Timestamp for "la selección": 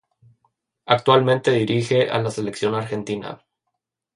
2.17-2.73